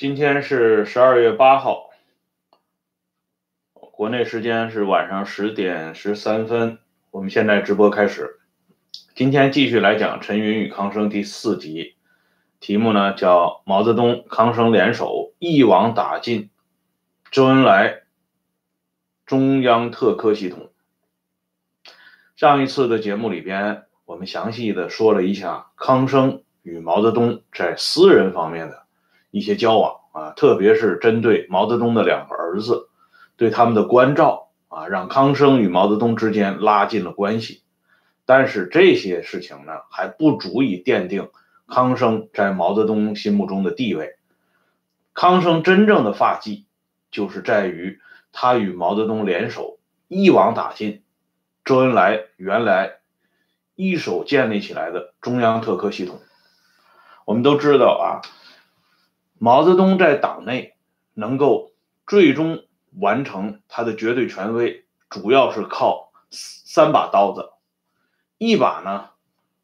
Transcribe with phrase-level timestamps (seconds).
[0.00, 1.90] 今天是十二月八号，
[3.74, 6.78] 国内时间是晚上十点十三分。
[7.10, 8.40] 我们现在直播开始。
[9.14, 11.96] 今天继续来讲陈云与康生第四集，
[12.60, 16.48] 题目呢叫毛泽东、康生联手一网打尽
[17.30, 18.04] 周恩来
[19.26, 20.72] 中央特科系统。
[22.36, 28.86] 上一次的节目里边，我们详细的说了一下康生与毛泽东在私人方面的。
[29.30, 32.88] 一些交往啊，特别是针对毛泽东的两个儿子，
[33.36, 37.62] 对他们的关照啊，让康生与毛泽东之间拉近了关系。
[38.26, 41.30] 但是这些事情呢，还不足以奠定
[41.68, 44.16] 康生在毛泽东心目中的地位。
[45.14, 46.66] 康生真正的发迹，
[47.10, 48.00] 就是在于
[48.32, 51.02] 他与毛泽东联手一网打尽
[51.64, 52.98] 周恩来原来
[53.74, 56.20] 一手建立起来的中央特科系统。
[57.24, 58.22] 我们都知道啊。
[59.42, 60.74] 毛泽东在党内
[61.14, 61.72] 能够
[62.06, 62.62] 最终
[62.98, 67.48] 完成他的绝对权威，主要是靠三把刀子，
[68.36, 69.08] 一把呢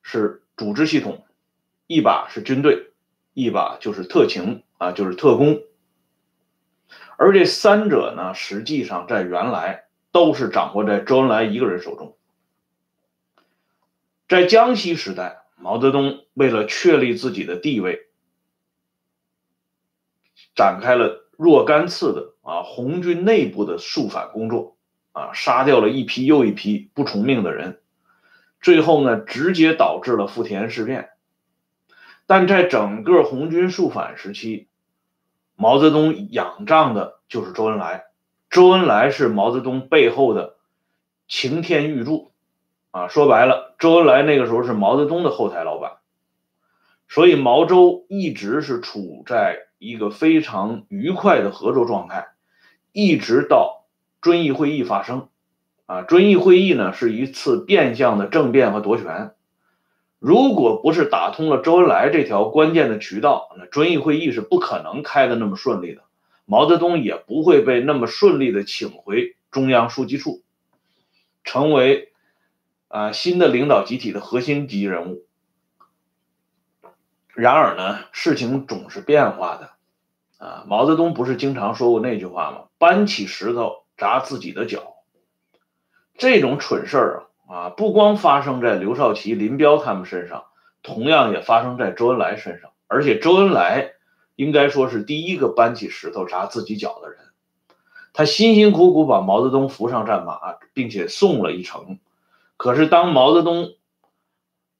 [0.01, 1.27] 是组织系统，
[1.87, 2.87] 一把是军队，
[3.35, 5.61] 一把就是特情啊，就是特工。
[7.19, 12.17] 而这三者呢，实际上在原来都是掌握在周恩来一个人手中。
[14.27, 18.06] 在江西时代，毛泽东为了确立自己的地位。
[20.57, 24.79] 展开了若干次的啊红军内部的肃反工作，
[25.13, 27.79] 啊杀掉了一批又一批不从命的人，
[28.63, 31.11] 最后呢直接导致了富田事变。
[32.27, 34.67] 但在整个红军肃反时期，
[35.57, 38.07] 毛泽东仰仗的就是周恩来，
[38.49, 40.57] 周恩来是毛泽东背后的
[41.29, 42.33] 擎天玉柱，
[42.93, 45.99] 啊说白了，周恩来那个时候是毛泽东的后台老板，
[47.09, 49.66] 所以毛周一直是处在。
[49.79, 52.29] 一个非常愉快的合作状态，
[52.93, 53.85] 一直到
[54.23, 55.29] 遵义会议发生。
[55.87, 59.33] 啊，遵义会议呢是一次变相的政变和夺权。
[60.19, 66.03] 如果不是打通了周恩来这条关键的渠道，那遵义会议是不可能开的那么顺利的。
[66.45, 70.43] 毛泽东也不会被那么顺利的请回中央书记处，
[71.45, 72.13] 成为
[72.89, 75.26] 啊新的领导集体的核心级人物。
[77.37, 79.71] 然而呢，事情总是变化的，
[80.39, 82.65] 啊，毛泽东不是经常说过那句话吗？
[82.79, 84.95] 搬起石头砸自己的脚。
[86.17, 90.45] 这种蠢事儿啊，啊，不光发生在刘少奇、林彪他们身上，
[90.83, 92.71] 同样也发生在周恩来身上。
[92.87, 93.93] 而且周恩来
[94.35, 97.19] 应该说是第一个搬起石头砸自己脚的人。
[98.15, 100.41] 他辛辛苦苦把毛泽东扶上战马，
[100.73, 101.99] 并且送了一程。
[102.57, 103.75] 可是当毛泽东，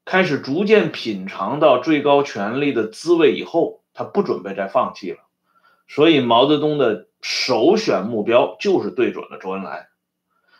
[0.07, 5.17] 开始逐渐品尝到最高权力的滋味以后，他不准备再放弃了，
[5.89, 9.89] 所以毛泽东的首选目标就是对准了周恩来，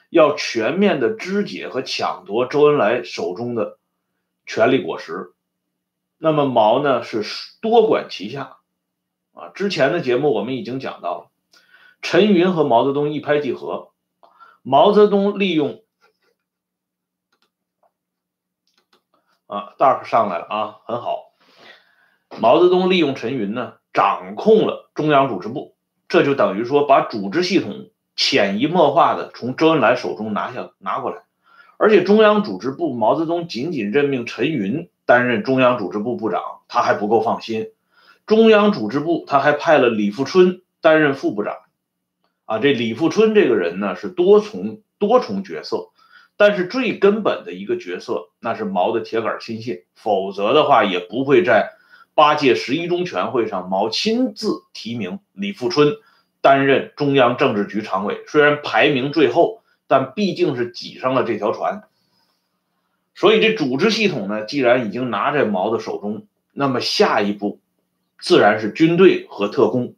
[0.10, 3.78] 要全面的肢解和抢夺周恩来手中的
[4.46, 5.32] 权力果实。
[6.18, 7.24] 那么毛呢是
[7.62, 8.58] 多管齐下，
[9.32, 11.28] 啊，之前的节目我们已经讲到了，
[12.02, 13.92] 陈云和毛泽东一拍即合，
[14.62, 15.82] 毛泽东利用。
[19.48, 21.32] 啊，Dark 上来了啊，很好。
[22.40, 25.76] 毛泽东利用陈云呢，掌控了中央组织部，
[26.10, 31.24] 这就等于说把组织系统潜移默化的从周恩来手中拿下拿过来。
[31.78, 37.70] 而且中央组织部，毛泽东仅仅任命陈云担任中央组织部部长，他还不够放心。
[38.26, 41.56] 中央组织部他还派了李富春担任副部长。
[42.44, 45.90] 啊，这李富春这个人呢，是多重多重角色。
[46.38, 51.72] 但是最根本的一个角色，那是毛的铁杆亲信，否则的话也不会在
[52.14, 55.94] 八届十一中全会上毛亲自提名李富春
[56.40, 58.24] 担任中央政治局常委。
[58.28, 61.84] 虽然排名最后，但毕竟是挤上了这条船。
[63.16, 67.60] 所以这组织系统呢，既然已经拿在毛的手中，那么下一步
[68.20, 69.96] 自然是军队和特工。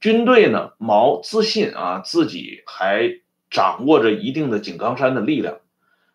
[0.00, 3.20] 军队呢，毛自信啊，自己还
[3.50, 5.58] 掌握着一定的井冈山的力量。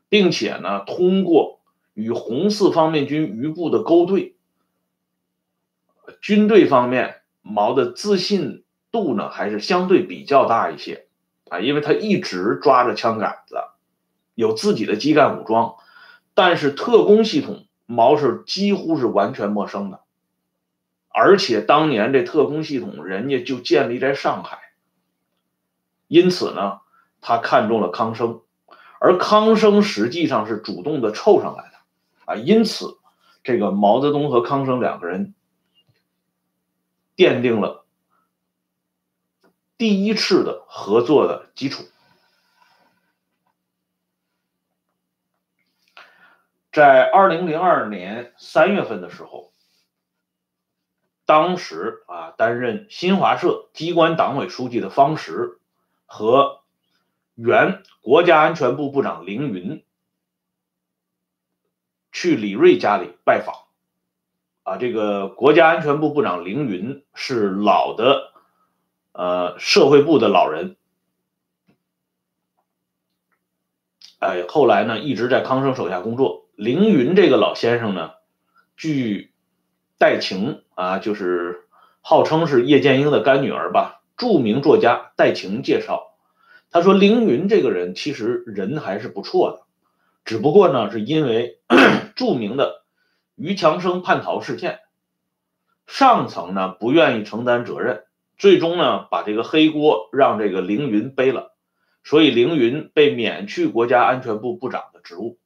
[0.10, 1.60] 并且呢，通过
[1.94, 4.36] 与红四方面军余部的勾兑，
[6.22, 11.08] 军队方面毛的自信度呢还是相对比较大一些
[11.50, 13.58] 啊，因为他一直抓着枪杆子，
[14.34, 15.76] 有自己的基干武装，
[16.34, 20.02] 但是特工系统毛是几乎是完全陌生的，
[21.10, 24.60] 而且当年这特工系统人家就建立在上海，
[26.08, 26.80] 因此呢，
[27.20, 28.42] 他看中了康生。
[29.00, 31.78] 而康生实际上是主动的凑上来的，
[32.26, 32.98] 啊，因此，
[33.44, 35.34] 这个毛泽东和康生两个人
[37.16, 37.86] 奠定了
[39.78, 41.84] 第一次的合作的基础。
[46.72, 49.52] 在二零零二年三月份的时候，
[51.26, 55.60] 当时啊担任新华社机关党委书记的方石
[56.06, 56.62] 和
[57.38, 59.84] 原国家安全部部长凌云
[62.12, 63.56] 去李瑞家里拜访。
[64.64, 68.34] 啊，这个国家安全部部长凌云是老的，
[69.14, 70.76] 呃，社会部的老人，
[74.20, 76.50] 哎，后来呢一直在康生手下工作。
[76.56, 78.16] 凌云这个老先生呢，
[78.76, 79.32] 据
[79.98, 81.68] 戴晴啊，就是
[82.02, 86.07] 号称是叶剑英的干女儿吧，著名作家戴晴介绍，
[86.72, 89.66] 他说凌云这个人其实人还是不错的，
[90.26, 91.60] 只不过呢是因为
[92.16, 92.84] 著名的。
[93.40, 94.80] 于强生叛逃事件，
[95.86, 98.06] 上层呢不愿意承担责任，
[98.36, 101.54] 最终呢把这个黑锅让这个凌云背了，
[102.04, 105.38] 所以凌云被免去国家安全部部长的职务，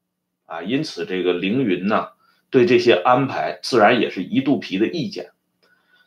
[0.46, 2.08] 啊，因此这个凌云呢
[2.50, 5.32] 对这些安排自然也是一肚皮的意见。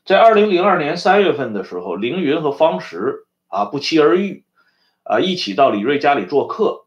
[0.07, 4.47] 在二零零二年三月份的时候，凌云和方石啊不期而遇，
[5.05, 6.87] 啊一起到李瑞家里做客，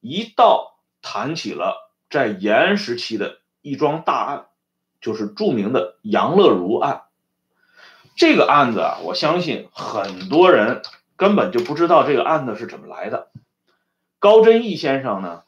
[0.00, 3.40] 一道谈起了在延安时期的。
[3.62, 4.46] 一桩大案，
[5.02, 7.02] 就是著名的杨乐如案。
[8.16, 10.80] 这个案子啊，我相信很多人
[11.16, 13.30] 根本就不知道这个案子是怎么来的。
[14.18, 15.42] 高真义先生呢，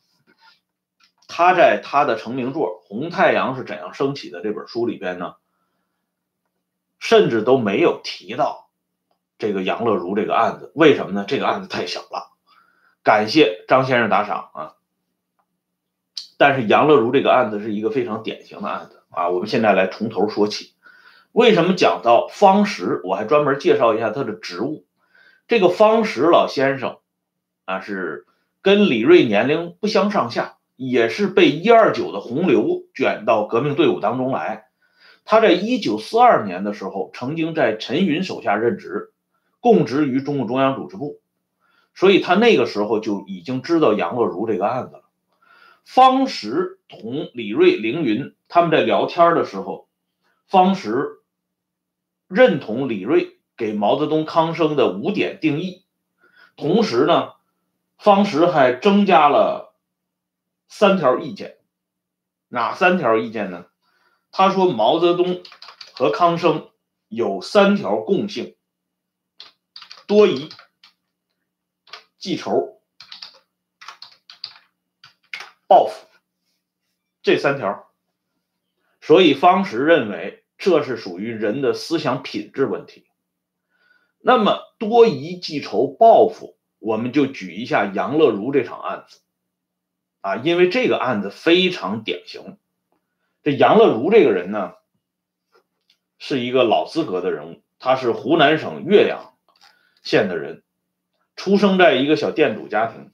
[1.26, 5.36] 他在他的成名作《红太阳是怎样升起的》这本书里边呢，
[6.98, 8.68] 甚至都没有提到
[9.42, 10.70] 这个杨乐如这个案子。
[10.76, 11.24] 为什么呢？
[11.26, 12.30] 这个案子太小了。
[13.02, 14.74] 感谢张先生打赏啊。
[16.38, 19.30] 但是杨乐如这个案子是一个非常典型的案子啊！
[19.30, 20.74] 我们现在来从头说起。
[21.32, 24.86] 为什么讲到方石，我还专门介绍一下他的职务。
[25.48, 26.98] 这个方石老先生
[27.64, 28.26] 啊，是
[28.62, 34.66] 跟李瑞年龄不相上下，也是被一二九的洪流卷到革命队伍当中来。
[35.24, 39.11] 他在一九四二年的时候，曾经在陈云手下任职，
[39.62, 41.20] 供职于中共中央组织部，
[41.94, 45.04] 所以他那个时候就已经知道杨乐如这个案子了。
[45.84, 49.88] 方石同李瑞、凌云他们在聊天的时候，
[50.48, 51.20] 方石
[52.26, 55.84] 认同李瑞给毛泽东、康生的五点定义，
[56.56, 57.34] 同时呢，
[57.98, 59.74] 方石还增加了
[60.68, 61.56] 三条意见。
[62.48, 63.66] 哪三条意见呢？
[64.32, 65.42] 他说毛泽东
[65.94, 66.68] 和康生
[67.08, 68.56] 有三条共性：
[70.12, 70.50] 多疑、
[72.18, 72.82] 记仇。
[75.66, 76.06] 报复
[77.22, 77.90] 这三条，
[79.00, 83.06] 所以方石认为这是属于人的思想品质问题。
[84.18, 89.22] 那么多疑、记仇、报复，我们就举一下杨乐如这场案子
[90.20, 92.58] 啊，因为这个案子非常典型。
[93.42, 94.74] 这杨乐如这个人呢，
[96.18, 99.31] 是一个老资格的人物，他是湖南省岳阳
[100.02, 100.62] 县的人，
[101.36, 103.12] 出生在一个小店主家庭。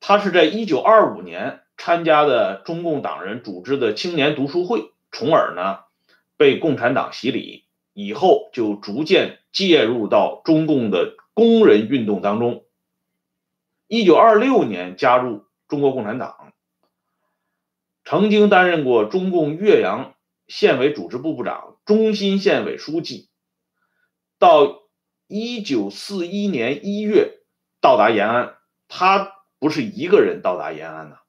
[0.00, 5.80] 他是在一九二五年参加的中共党人组织的青年读书会，从而呢
[6.36, 7.64] 被共产党洗礼，
[7.94, 12.64] 以后就逐渐介入到中共的工人运动当中。
[13.86, 16.52] 一九二六年加入中国共产党，
[18.04, 20.14] 曾经担任过中共岳阳
[20.48, 23.30] 县委组织部部长、中心县委书记。
[24.38, 24.82] 到
[25.26, 27.38] 一九四一年一月
[27.80, 28.54] 到达延安，
[28.88, 29.32] 他。
[29.60, 31.20] 不是一个人到达延安的，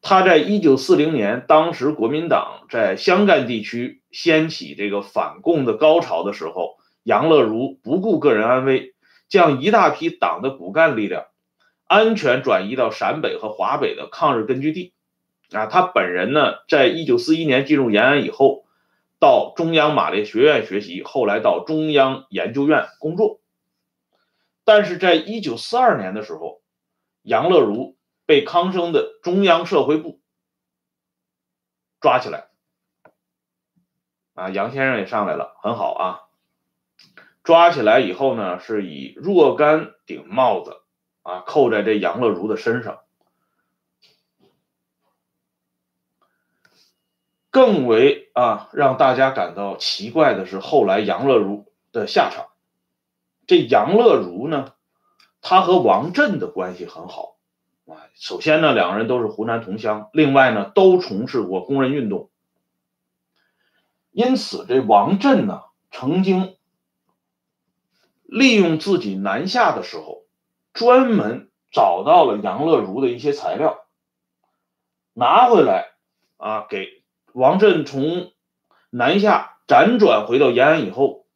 [0.00, 8.94] 他在一九四零年，当时国民党在湘赣地区掀起这个反共的高潮的时候，杨乐如不顾个人安危，
[9.28, 11.24] 将一大批党的骨干力量
[11.88, 14.92] 安全转移到陕北和华北的抗日根据地。
[15.50, 18.65] 啊，他本人呢，在一九四一年进入延安以后，
[19.26, 23.40] 到中央马列学院学习，后来到中央研究院工作。
[24.64, 26.62] 但是在一九四二年的时候。
[27.28, 30.20] 杨乐如被康生的中央社会部
[31.98, 32.46] 抓起来，
[34.34, 36.20] 啊，杨先生也上来了，很好啊。
[37.42, 40.76] 抓起来以后呢，是以若干顶帽子
[41.22, 43.00] 啊扣在这杨乐如的身上。
[47.56, 52.48] 更为啊让大家感到奇怪的是，后来杨乐如的下场。
[53.46, 54.74] 这杨乐如呢？
[55.40, 57.38] 他和王震的关系很好
[57.86, 57.96] 啊。
[58.14, 62.28] 首先呢，两个人都是湖南同乡，另外呢，都从事过工人运动。
[64.10, 66.56] 因此，这王震呢，曾经
[68.24, 70.26] 利用自己南下的时候，
[70.74, 73.86] 专门找到了杨乐如的一些材料，
[75.14, 75.92] 拿回来
[76.36, 76.95] 啊，给
[77.36, 78.32] 王振从
[78.88, 81.26] 南下辗转回到延安以后，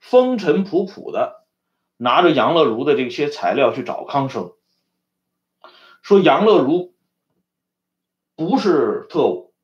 [0.00, 1.46] 风尘仆仆的
[1.96, 4.52] 拿着杨乐如的这些材料去找康生，
[6.02, 6.94] 说杨乐如
[8.34, 9.54] 不是特务，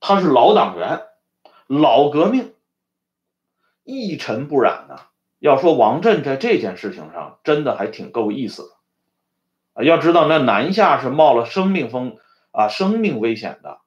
[0.00, 1.02] 他是老党员、
[1.66, 2.54] 老革命，
[3.84, 5.08] 一尘不染呐。
[5.38, 8.70] 要说王震在这件事情上真的还挺够意思的
[9.74, 9.84] 啊！
[9.84, 12.16] 要知道那南下是冒了生命风
[12.50, 13.81] 啊，生命危险的。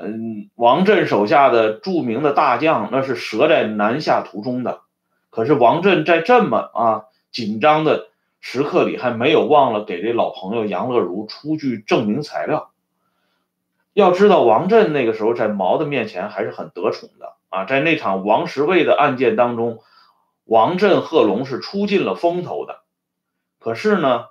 [0.00, 4.80] 嗯，王震手下的著名的大将那是折在南下途中的。
[5.30, 8.08] 可是王震在这么啊紧张的
[8.40, 12.70] 时刻里，还没有忘了给这老朋友杨乐如出具证明材料。
[13.92, 19.80] 要知道王震那个时候在毛的面前还是很得宠的啊，在那场王石卫的案件当中。
[20.44, 22.78] 王震、贺龙是出尽了风头的，
[23.60, 24.28] 可是呢，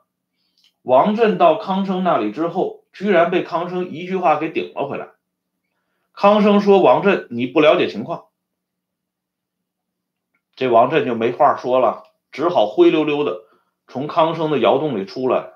[0.81, 5.09] 王震到康生那里之后，居然被康生一句话给顶了回来。
[6.19, 8.25] 康生说：“王震，你不了解情况。”
[10.57, 13.43] 这王震就没话说了，只好灰溜溜的
[13.87, 15.53] 从康生的窑洞里出来。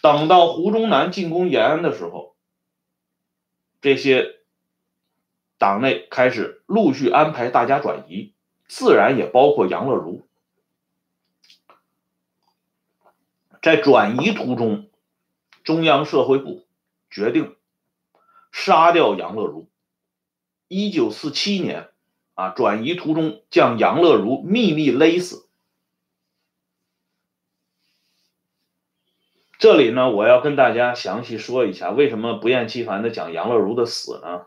[0.00, 2.34] 等到胡宗南进攻延安的时候，
[3.80, 4.40] 这些
[5.58, 8.34] 党内开始陆续安排大家转移。
[8.66, 10.26] 自然也包括杨乐如，
[13.60, 14.88] 在转移途中，
[15.62, 16.66] 中央社会部
[17.10, 17.54] 决定
[18.52, 19.68] 杀掉杨乐如。
[20.68, 21.88] 一九四七年，
[22.34, 25.48] 啊，转移途中将杨乐如秘密勒死。
[29.58, 34.42] 这里呢，我要跟大家详细说一下，为什么不厌其烦的讲杨乐如的死呢？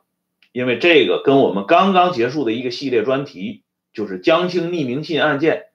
[0.54, 3.64] 因为这个跟我们刚刚结束的一个系列专题。
[3.96, 5.68] 就是江青匿名信案件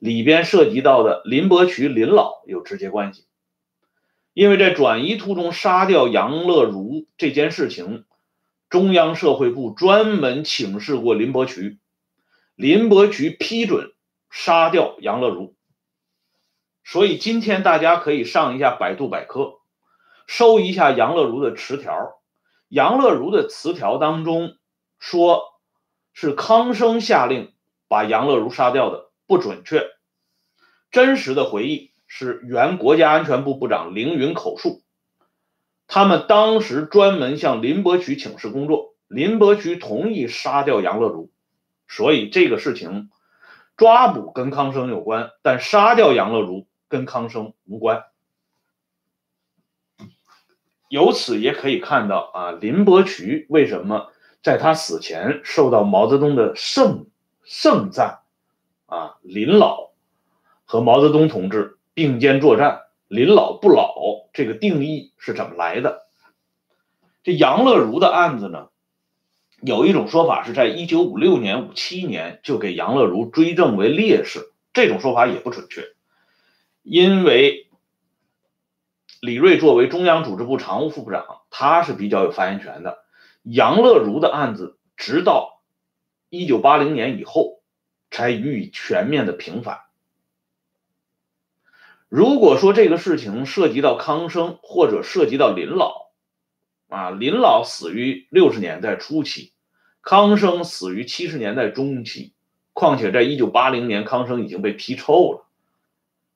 [0.00, 3.24] 里边涉及到的林伯渠林老有直接关系，
[4.32, 8.04] 因为在转移途中杀掉杨乐如这件事情，
[8.68, 11.78] 中央社会部专门请示过林伯渠，
[12.54, 13.92] 林伯渠批准
[14.30, 15.54] 杀掉杨乐如，
[16.84, 19.54] 所以今天大家可以上一下百度百科，
[20.26, 22.20] 搜一下杨乐如的词条，
[22.68, 24.56] 杨乐如的词条当中
[24.98, 25.50] 说。
[26.14, 27.54] 是康生下令
[27.88, 29.88] 把杨乐如杀掉的，不准确。
[30.90, 34.82] 真实的回忆是原国家安全部部长凌云口述。
[35.86, 41.30] 他们当时专门向林伯渠请示工作，林伯渠同意杀掉杨乐如，
[41.88, 43.08] 所以这个事情
[43.78, 48.04] 抓捕跟康生有关，但杀掉杨乐如跟康生无关。
[50.90, 54.12] 由此也可以看到啊，林伯渠为什么？
[54.42, 57.06] 在他死前受到毛泽东的盛
[57.42, 58.18] 盛赞，
[58.84, 59.92] 啊，林老
[60.66, 63.94] 和毛泽东同志并肩作战，临老不老，
[64.32, 66.02] 这个定义是怎么来的？
[67.22, 68.68] 这杨乐如的案子呢，
[69.60, 75.84] 有一种说法是在一九五六年、五七年就给杨乐如追赠为烈士，这种说法也不准确，
[76.82, 77.68] 因为
[79.20, 83.04] 李瑞作为中央组织部常务副部长，他是比较有发言权的。
[83.42, 85.62] 杨乐如的案子，直到
[86.28, 87.60] 一九八零年以后
[88.10, 89.80] 才予以全面的平反。
[92.14, 96.10] 如果说这个事情涉及到康生或者涉及到林老，
[96.90, 99.54] 啊，林老死于六十年代初期，
[100.02, 102.34] 康生死于七十年代中期，
[102.74, 105.46] 况且在一九八零年康生已经被批臭了，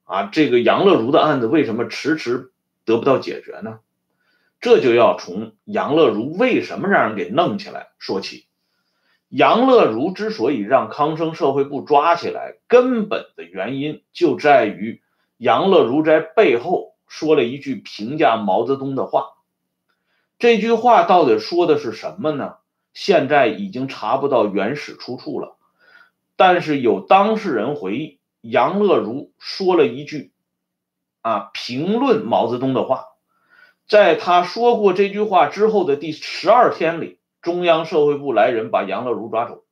[0.05, 2.53] 啊，这个杨乐如的案子为什么迟迟
[2.87, 3.81] 得不到解决呢？
[4.63, 8.47] 这就要从杨乐如为什么让人给弄起来说起。
[9.29, 15.03] 杨乐如之所以让康生社会部抓起来，根本的原因就在于
[15.37, 19.35] 杨乐如在背后说了一句评价毛泽东的话。
[20.39, 22.57] 这句话到底说的是什么呢？
[22.93, 25.57] 现在已经查不到原始出处了。
[26.37, 30.33] 但是有当事人回忆，杨乐如说了一句
[31.23, 33.07] 啊评论毛泽东的话。
[33.89, 39.65] 在他说过这句话之后的第十二天里，中央社会部来人把杨乐如抓走。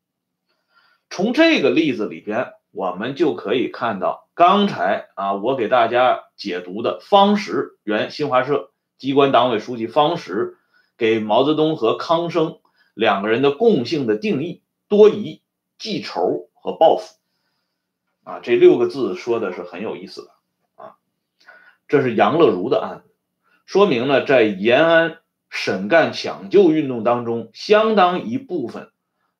[1.11, 10.57] 从这个例子里边，我们就可以看到，刚才啊，我给大家解读的方石原新华社机关党委书记方石
[10.99, 12.59] 给毛泽东和康生
[12.93, 15.41] 两个人的共性的定义：多疑、
[15.79, 17.15] 记仇和报复。
[18.25, 20.33] 啊，这六个字说的是很有意思的
[20.75, 20.97] 啊。
[21.87, 23.15] 这是杨乐如的案子。
[23.67, 28.91] 说明了，在延安审干抢救运动当中，相当一部分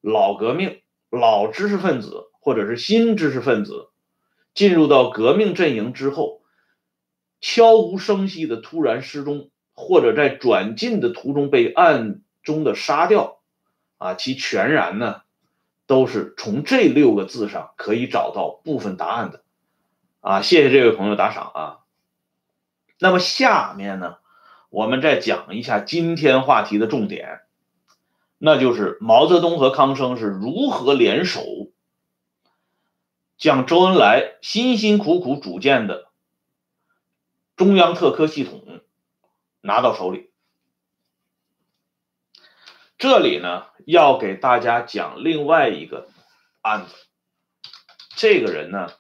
[0.01, 3.89] 老革命、老知识分子或者是新知识分子
[4.53, 6.43] 进入到革命阵营之后，
[7.41, 13.41] 悄无声息的突然失踪，或者在转进的途中被暗中的杀掉，
[13.97, 15.23] 啊，其全然呢，
[15.87, 19.43] 都是从这六个字上可以找到部分答案的，
[20.21, 21.79] 啊，谢谢这位朋友打赏啊。
[23.01, 24.17] 那么下面呢，
[24.69, 27.41] 我们再讲一下今天话题的重点，
[28.37, 31.43] 那就是毛泽东和康生是如何联手，
[33.37, 36.09] 将周恩来辛辛苦苦组建的
[37.57, 38.83] 中央特科系统
[39.61, 40.31] 拿到手里。
[42.97, 46.09] 这里呢，要给大家讲另外一个
[46.63, 46.95] 案子，
[48.17, 48.91] 这个人呢，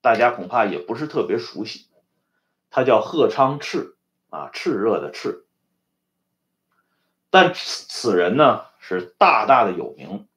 [0.00, 1.86] 大家恐怕也不是特别熟悉。
[2.70, 3.94] 他叫贺昌炽
[4.28, 5.42] 啊，炽热的炽。
[7.30, 10.28] 但此此人呢是大大的有名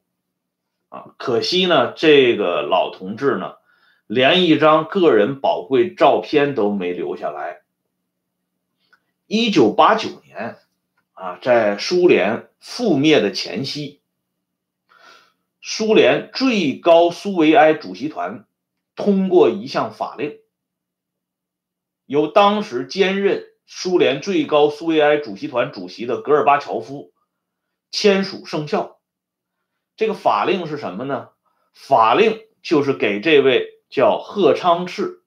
[0.92, 3.54] 啊，可惜呢这个老同志呢
[4.06, 7.62] 连一张个人宝贵照片都没留下来。
[9.26, 10.58] 一九八九年
[11.14, 14.02] 啊，在苏联覆灭的前夕，
[15.62, 18.44] 苏联最高苏维埃主席团
[18.94, 20.40] 通过一项法令。
[22.04, 27.14] 由当时兼任苏联最高苏维埃主席团主席的戈尔巴乔夫
[27.90, 28.98] 签署生效。
[29.96, 31.28] 这个法令是什么呢？
[31.72, 35.20] 法令就是给这位叫贺昌炽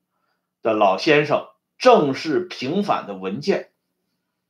[0.62, 3.72] 的老先生正式平反的文件。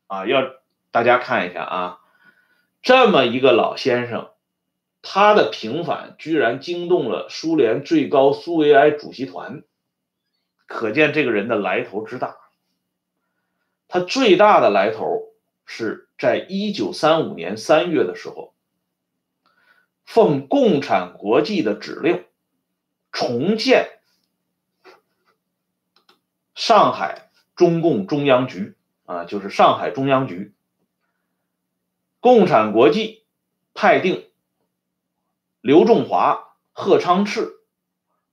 [0.08, 0.56] 啊，要
[0.92, 2.00] 大家看一下啊，
[2.82, 4.32] 这么一个老先生，
[5.02, 9.64] 他的平反居然惊动了苏联最高苏维埃主席团。
[10.66, 12.38] 可见这个人的来头之大。
[13.88, 15.34] 他最大的来头
[15.66, 18.55] 是在一九三五年三月的时候，
[20.06, 22.24] 奉共产国际的指令，
[23.12, 24.00] 重建
[26.54, 30.54] 上海中共中央局啊，就是上海中央局。
[32.20, 33.26] 共产国际
[33.74, 34.30] 派定
[35.62, 37.52] 刘仲华、贺昌炽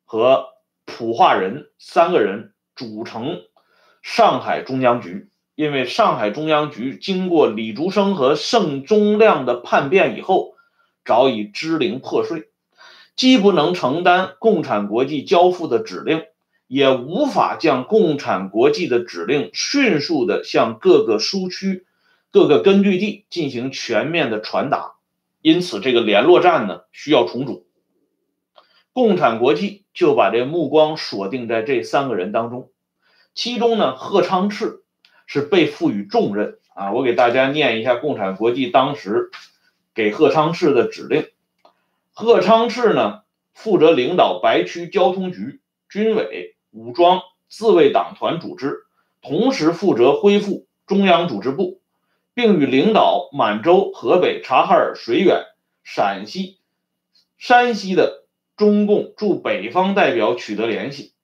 [0.05, 0.53] 和。
[0.85, 3.45] 普化人三个人组成
[4.03, 10.57] 上海中央局，因为上海中央局经过李竹生和盛宗亮的叛变以后，
[11.05, 12.49] 早已支零破碎，
[13.17, 16.23] 既不能承担共产国际交付的指令，
[16.67, 21.87] 也无法将共产国际的指令迅速的向各个苏区、
[22.31, 24.93] 各个根据地进行全面的传达，
[25.41, 27.67] 因此这个联络站呢需要重组。
[28.95, 32.71] 共产国际就把这目光锁定在这三个人当中，
[33.35, 34.81] 其中呢，贺昌炽
[35.27, 36.93] 是被赋予重任啊。
[36.93, 39.31] 我给大家念一下共产国际当时
[39.95, 41.29] 给贺昌炽的指令：
[42.13, 43.23] 贺昌炽呢，
[43.55, 48.79] 负责领导白区交通局、军委、武装、自卫党团组织，
[49.21, 51.81] 同时负责恢复中央组织部，
[52.35, 55.45] 并与领导满洲、河北、察哈尔、绥远、
[55.85, 56.59] 陕西、
[57.39, 58.21] 山西的。
[58.55, 61.15] 中共驻北方代表取得联系，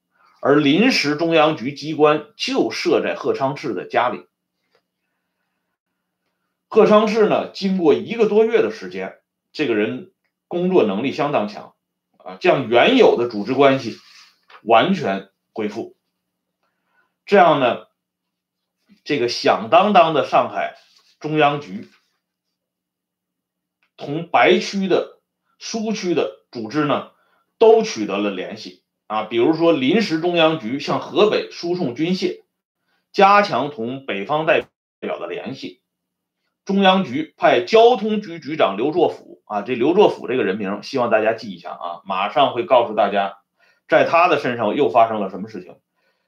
[0.40, 4.26] 而临时中央局机关就设在贺昌炽的家里。
[6.68, 9.18] 贺昌炽呢，经过一个多月的时间，
[9.52, 10.12] 这个人
[10.46, 11.74] 工作能力相当强，
[12.16, 13.96] 啊，将原有的组织关系
[14.62, 15.96] 完全恢复。
[17.26, 17.86] 这样呢，
[19.04, 20.76] 这个响当当的上海
[21.20, 21.88] 中央局，
[23.96, 25.20] 同白区的
[25.58, 27.10] 苏区的组织呢。
[27.60, 32.44] 都取得了联系啊，比如说临时中央局向河北输送军械，
[33.10, 34.68] 加强同北方代
[35.00, 35.82] 表的联系。
[36.68, 43.38] 中央局派交通局局长刘作甫啊，这刘作甫这个人名，希望大家记一下啊，马上会告诉大家，
[43.88, 45.76] 在他的身上又发生了什么事情。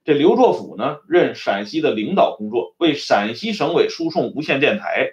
[0.03, 5.11] 这刘作甫呢，任陕西的领导工作，为陕西省委输送无线电台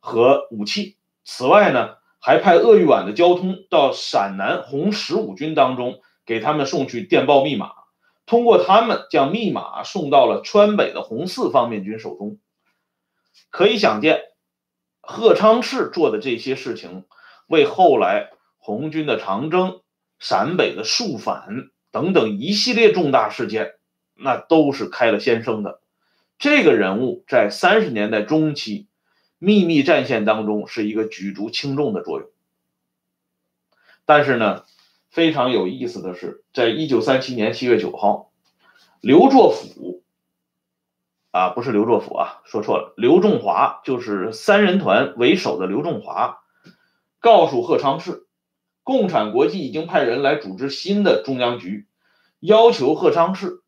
[0.00, 0.96] 和武器。
[1.22, 1.94] 此外呢。
[2.20, 7.70] 还派鄂豫皖的交通到陕南红十五军当中，给他们送去电报密码，
[8.26, 12.38] 通过他们将密码送到了川北的红四方面军手中。
[13.50, 14.18] 可以想见，
[15.10, 17.04] 贺昌炽做的这些事情，
[17.46, 19.80] 为后来红军的长征、
[20.18, 23.76] 陕北的肃反等等一系列重大事件，
[24.14, 25.80] 那都是开了先声的。
[26.38, 28.86] 这个人物在三十年代中期。
[29.40, 32.28] 秘密战线当中是一个举足轻重的作用，
[34.04, 34.64] 但是呢，
[35.10, 38.32] 非常有意思的是，在一九三七年七月九号，
[39.00, 40.02] 刘作甫，
[41.30, 46.40] 啊，不是刘作甫啊，说错了，刘仲华就是三人团为首的刘仲华，
[47.20, 48.24] 告诉贺昌炽，
[48.82, 51.86] 共产国际已经派人来组织新的中央局，
[52.40, 53.60] 要求贺昌炽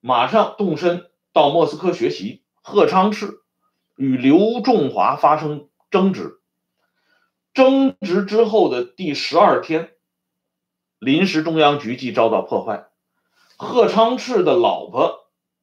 [0.00, 2.42] 马上动身到莫斯科学习。
[2.60, 3.38] 贺昌炽
[3.96, 6.38] 与刘仲华发生争执，
[7.54, 9.92] 争执之后的第十二天，
[10.98, 12.88] 临时中央局即遭到破坏，
[13.56, 15.17] 贺昌炽的老婆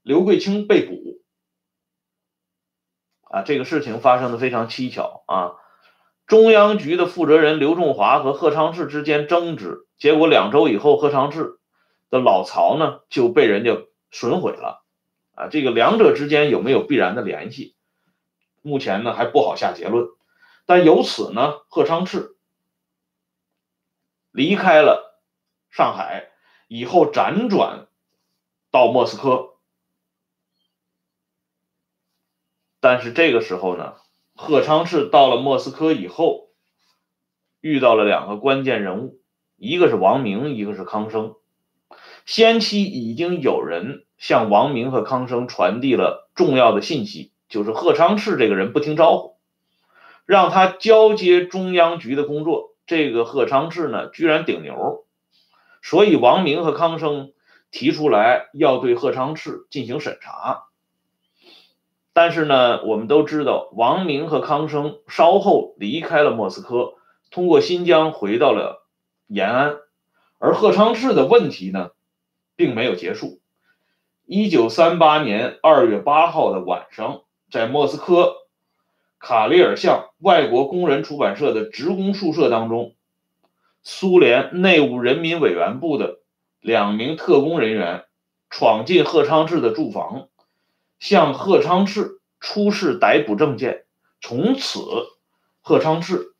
[0.06, 1.20] 刘桂清被捕。
[3.24, 5.56] 啊，这个事情发生的非常蹊跷啊！
[6.28, 11.60] 中央局的负责人刘仲华和贺昌志之间争执，结果两周以后，贺昌志
[12.12, 14.86] 的老巢呢就被人家损毁了。
[15.34, 17.76] 啊，这个两者之间有没有必然的联系？
[18.62, 20.08] 目前呢还不好下结论。
[20.68, 22.36] 但由此呢，贺昌志
[24.30, 25.20] 离开了
[25.72, 26.30] 上海
[26.68, 27.88] 以后，辗转
[28.70, 29.55] 到莫斯科。
[32.88, 33.96] 但是这个时候呢，
[34.36, 36.50] 贺昌炽到了莫斯科以后，
[37.60, 39.18] 遇到了两个关键人物，
[39.58, 41.34] 一个是王明，一个是康生。
[42.28, 49.38] 先期已经有人向王明和康生传递了重要的信息，就是贺昌炽这个人不听招呼，
[50.28, 52.76] 让他交接中央局的工作。
[52.86, 55.08] 这个贺昌炽呢，居然顶牛，
[55.82, 57.34] 所以王明和康生
[57.72, 60.68] 提出来要对贺昌炽进行审查。
[62.16, 66.94] 但是呢，我们都知道，王明和康生稍后离开了莫斯科，
[67.30, 68.88] 通过新疆回到了
[69.28, 69.76] 延安，
[70.40, 71.90] 而贺昌炽的问题呢？
[72.56, 73.42] 并没有结束。
[74.26, 78.34] 一九三八年二月八号的晚上，在莫斯科
[79.20, 82.96] 卡列尔巷外国工人出版社的职工宿舍当中，
[83.84, 86.20] 苏联内务人民委员部的
[86.62, 88.06] 两名特工人员
[88.50, 90.30] 闯进贺昌炽的住房，
[91.00, 93.86] 向贺昌炽出示逮捕证件。
[94.22, 94.80] 从此，
[95.62, 96.34] 贺昌炽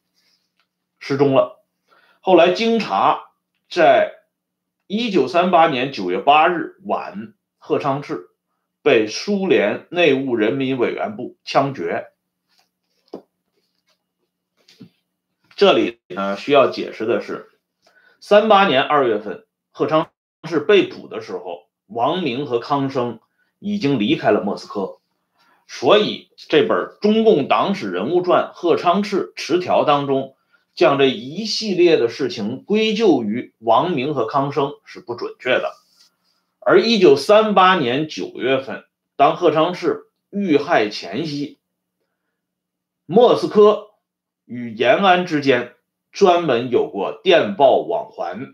[1.00, 1.64] 失踪了。
[2.20, 3.32] 后来经查，
[3.70, 4.14] 在
[4.88, 8.28] 一九三八年九月八日晚，贺昌炽
[8.82, 12.08] 被苏联内务人民委员部枪决。
[15.56, 17.50] 这里呢需要解释的是，
[18.20, 20.12] 三八年二月份，贺昌
[20.44, 23.20] 炽被捕的时候，王明和康生
[23.66, 24.98] 已经离开了莫斯科，
[25.68, 30.36] 所以这本《中共党史人物传·贺昌炽词条》当中。
[30.76, 35.72] 将这一系列的事情归咎于王明和康生是不准确的，
[36.60, 38.84] 而一九三八年九月份，
[39.16, 40.02] 当贺昌炽
[40.32, 41.60] 遇害前夕，
[43.06, 43.92] 莫斯科
[44.44, 45.76] 与延安之间
[46.12, 48.54] 专门有过电报往还，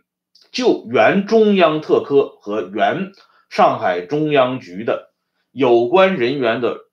[0.52, 3.14] 就原中央特科和原
[3.52, 5.12] 上海中央局的
[5.52, 6.86] 有关人员的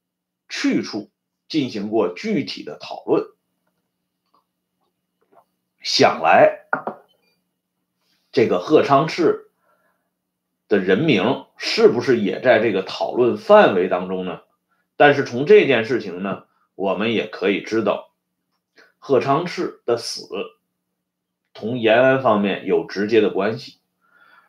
[0.49, 1.09] 去处
[1.47, 3.29] 进行过具体的讨论。
[5.81, 6.67] 想来，
[8.33, 9.45] 这个贺昌炽
[10.67, 14.41] 的人名是不是也在这个讨论范围当中呢？
[14.97, 18.11] 但是从这件事情呢，我们也可以知道，
[18.99, 20.29] 贺昌炽的死
[21.55, 23.79] 同延安方面有直接的关系，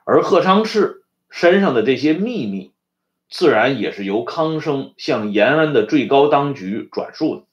[0.06, 0.99] 而贺昌炽
[1.30, 2.74] 身上的这些秘密，
[3.30, 7.46] 自然也是由康生向延安的最高当局转述的，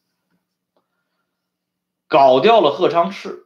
[2.06, 3.44] 搞掉了贺昌炽。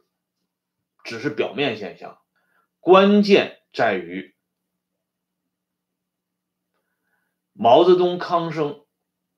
[1.03, 2.19] 只是表面现象，
[2.79, 4.35] 关键在于
[7.53, 8.85] 毛泽东、康生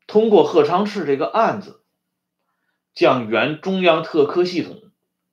[0.08, 1.86] 通过贺昌炽这个案子，
[2.94, 4.92] 将原中央特科系统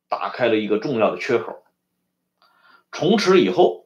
[0.09, 1.65] 打开了一个重要的缺口。
[2.93, 3.80] 从此以后，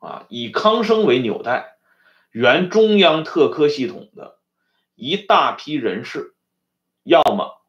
[0.00, 1.76] 啊，以康生为纽带，
[2.32, 4.38] 原中央特科系统的
[4.96, 6.34] 一大批人士，
[7.04, 7.62] 要么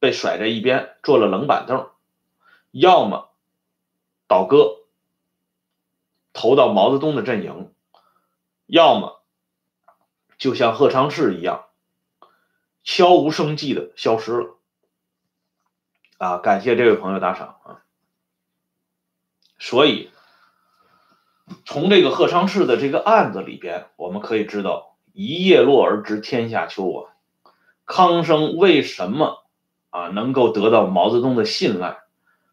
[0.00, 1.88] 被甩在一边做了冷板凳，
[2.72, 3.30] 要么。
[4.26, 4.80] 倒戈，
[6.32, 7.72] 投到毛泽东的阵营，
[8.64, 9.22] 要么
[10.38, 11.66] 就像贺昌炽一样，
[12.82, 14.56] 悄无声息的消失了。
[16.16, 17.84] 啊，感谢这位朋友打赏啊。
[19.58, 20.10] 所以，
[21.64, 27.12] 从这个贺昌炽的这个案子里边，我们可以知道“一叶落而知天下秋”啊。
[27.86, 29.44] 康生为什么
[29.90, 31.98] 啊能够得到毛泽东的信赖？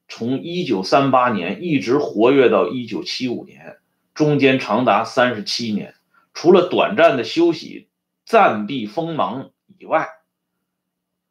[0.09, 3.77] 从一九三八年一直活跃到一九七五年，
[4.13, 5.95] 中间长达三十七年，
[6.33, 7.87] 除了短暂的休息、
[8.25, 10.09] 暂避锋芒以外，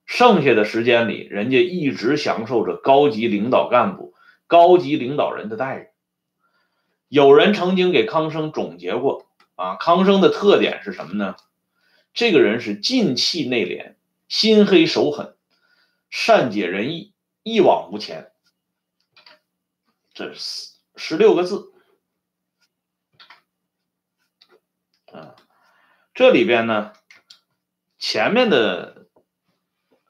[0.06, 4.14] 剩下的时间里，人家一直享受着高级领导干部、
[4.46, 5.89] 高级领导人的待遇。
[7.10, 11.34] 有人曾经给康生总结过啊，康生的特点是什么呢？
[12.14, 13.94] 这个人是进气内敛、
[14.28, 15.34] 心黑手狠、
[16.08, 18.30] 善解人意、一往无前。
[20.14, 21.72] 这十十六个字，
[25.12, 25.34] 啊，
[26.14, 26.92] 这里边呢，
[27.98, 29.08] 前面的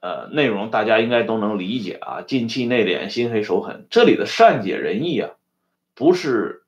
[0.00, 3.86] 呃内容大家应该都能理解啊，进气内敛，心黑手狠。
[3.88, 5.30] 这里的善解人意啊，
[5.94, 6.59] 不是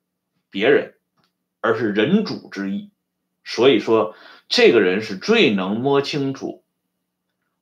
[0.53, 0.93] 别人，
[1.61, 2.91] 而是人主之意。
[3.43, 4.15] 所以说，
[4.47, 6.63] 这个人是最能摸清楚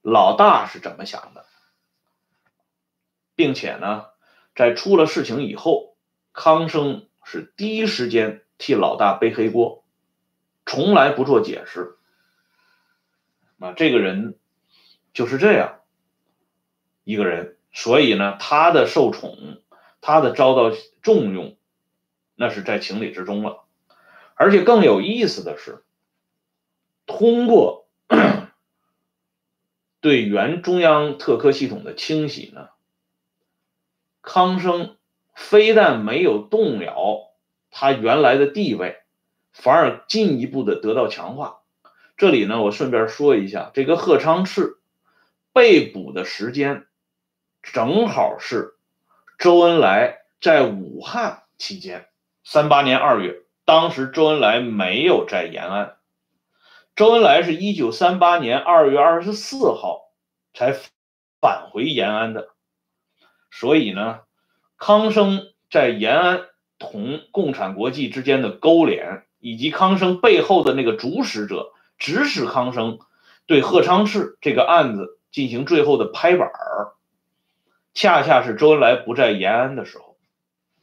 [0.01, 1.45] 老大是怎么想的，
[3.34, 4.08] 并且呢，
[4.56, 5.95] 在出了事情以后，
[6.34, 9.86] 康生是第一时间替老大背黑锅，
[10.65, 11.95] 从来不做解释。
[13.60, 14.38] 啊，这个人
[15.13, 15.80] 就是这样
[17.06, 19.62] 一个人，所以呢，他的受宠，
[20.01, 21.58] 他的遭到重用，
[22.41, 23.65] 那是在情理之中了。
[24.34, 25.84] 而且更有意思的是，
[27.06, 27.88] 通过
[30.01, 32.69] 对原中央特科系统的清洗呢，
[34.23, 34.97] 康生
[35.36, 37.32] 非但没有动摇
[37.69, 39.04] 他原来的地位，
[39.54, 41.60] 反而进一步的得到强化。
[42.17, 44.77] 这里呢，我顺便说一下，这个贺昌炽
[45.54, 46.88] 被捕的时间，
[47.62, 48.73] 正好是
[49.38, 52.08] 周恩来在武汉期间，
[52.43, 53.41] 三八年二月。
[53.63, 55.95] 当时周恩来没有在延安，
[56.95, 60.12] 周恩来是一九三八年二月二十四号
[60.54, 60.75] 才
[61.39, 62.49] 返回延安的，
[63.49, 64.21] 所以呢，
[64.77, 66.41] 康生在延安
[66.80, 72.99] 同共产国际之间的勾连，以及康生背后的那个主使者指使康生
[73.45, 76.93] 对贺昌炽这个案子进行最后的拍板儿，
[77.93, 80.11] 恰恰是周恩来不在延安的时候。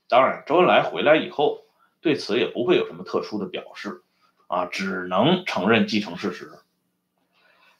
[0.08, 1.64] 当然，周恩来回来以后。
[2.00, 4.02] 对此也不会有什么特殊的表示，
[4.46, 6.52] 啊，只能承认继承事实。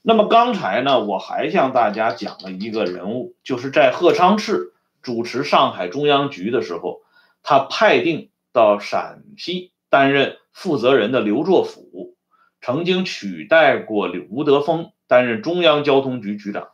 [0.03, 7.03] 那么刚才呢，我还向大家讲了一个人物，就是在贺昌炽主持上海中央局的时候，
[7.45, 12.17] 他派定到陕西担任负责人的刘作甫，
[12.61, 16.71] 曾经取代过吴德峰担任中央交通局局长。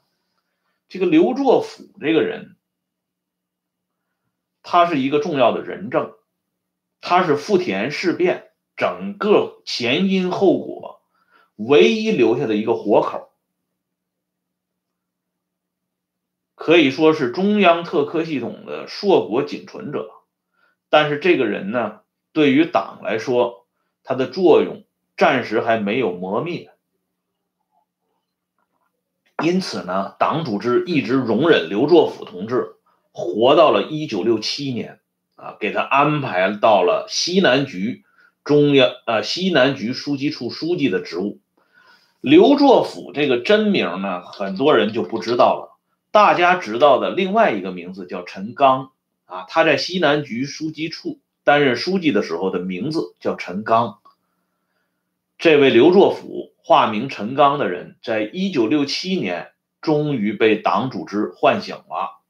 [0.89, 2.57] 这个刘作甫这个人，
[4.65, 6.15] 他是一个重要的人证。
[7.01, 11.03] 他是富田事变整个前因后果
[11.55, 13.31] 唯一留下的一个活口，
[16.55, 20.11] 可以说是中央特科系统的硕果仅存者。
[20.89, 22.01] 但是这个人呢，
[22.33, 23.67] 对于党来说，
[24.03, 24.85] 他的作用
[25.17, 26.73] 暂时还没有磨灭，
[29.43, 32.74] 因此呢，党组织一直容忍刘作甫同志
[33.15, 35.01] 活到了一九六七年。
[35.37, 38.05] 啊，给他安排到了西南局
[38.45, 41.41] 中央呃西南局书记处书记的职务。
[42.21, 45.77] 刘作甫这个真名呢，很多人就不知道了。
[46.13, 48.93] 大家知道的另外一个名字叫陈刚
[49.25, 53.99] 啊，他在西南局书记处担任书记的时候的名字叫陈刚。
[55.37, 59.51] 这位刘作甫化名陈刚的人，在一九六七年
[59.81, 62.23] 终于被党组织唤醒了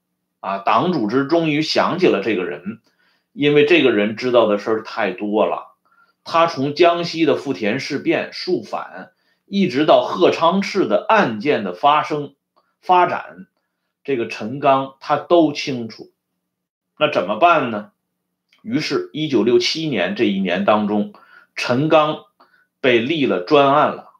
[0.44, 2.82] 啊，党组织终于想起了这个人。
[3.32, 5.74] 因为这个人知道的事儿太多了，
[6.22, 9.12] 他从江西的富田事变肃反，
[9.46, 12.34] 一直到贺昌炽的案件的发生
[12.82, 13.46] 发展，
[14.04, 16.12] 这个陈刚他都清楚。
[16.98, 17.92] 那怎么办呢？
[18.62, 21.14] 于是，一九六七年这一年当中，
[21.56, 22.18] 陈刚
[22.82, 24.10] 被立了专案了，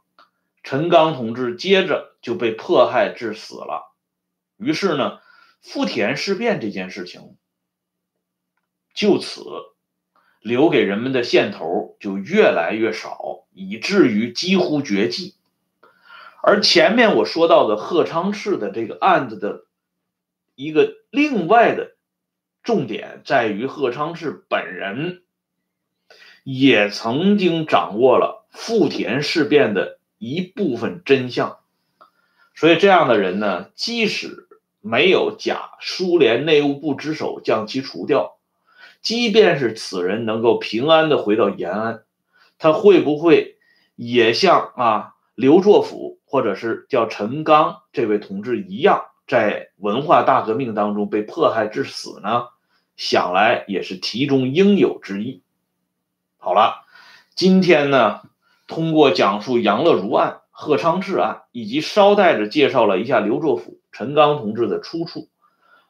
[0.63, 3.93] 陈刚同志接着就被迫害致死了。
[4.57, 5.19] 于是呢，
[5.64, 7.37] 富田事变这件事情。
[8.94, 9.42] 就此，
[10.40, 15.35] 留给人们的线头就越来越少，以至于几乎绝迹。
[16.42, 19.64] 而前面我说到的贺昌炽的这个案子的
[20.55, 21.96] 一个另外的
[22.62, 25.22] 重点，在于贺昌炽本人
[26.44, 31.59] 也曾经掌握了富田事变的一部分真相，
[32.55, 34.46] 所以这样的人呢，即使
[34.87, 38.37] 没有假苏联内务部之手将其除掉。
[39.01, 42.03] 即便是此人能够平安的回到延安，
[42.59, 43.57] 他会不会
[43.97, 52.49] 也像啊刘作甫或者是叫陈刚这位同志一样，在文化大革命当中被迫害致死呢？
[52.97, 55.42] 想来也是题中应有之意。
[56.37, 56.85] 好了，
[57.35, 58.20] 今天呢，
[58.66, 65.29] 通过讲述杨乐如案、贺昌志案，以及捎带着介绍了一下刘作甫、陈刚同志的出处，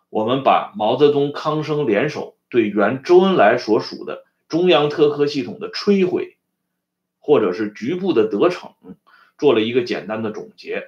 [0.08, 2.34] 我们把毛泽东、康生联手。
[2.50, 6.36] 对原周恩来所属的中央特科系统的摧毁，
[7.18, 8.74] 或者是局部的得逞，
[9.38, 10.84] 做了一个简单的总结。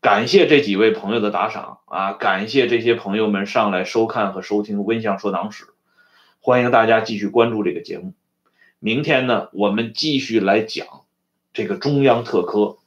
[0.00, 2.14] 感谢这几位朋友的打赏啊！
[2.14, 5.64] 感谢这些朋友们上来收看和收听《温相说党史》，
[6.40, 8.14] 欢迎大家继续关注这个节目。
[8.78, 10.86] 明天呢，我们继续来讲
[11.52, 12.78] 这个中央特科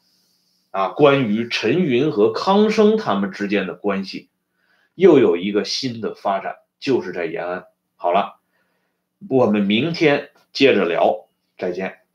[0.72, 4.30] 啊，关于陈云和康生他们之间的关系
[4.96, 7.66] 又有一个新的发展，就是在延安。
[7.96, 8.40] 好了，
[9.30, 11.28] 我们明天接着聊，
[11.58, 12.07] 再见。